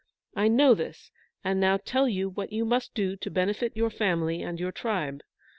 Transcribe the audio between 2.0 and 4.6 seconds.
you what you must do to benefit your family and